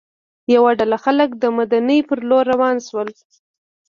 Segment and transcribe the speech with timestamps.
[0.55, 3.09] یوه ډله خلک د مدینې پر لور روان شول.